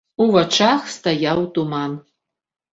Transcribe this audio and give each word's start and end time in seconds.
У 0.23 0.25
вачах 0.35 0.87
стаяў 0.95 1.45
туман. 1.59 1.91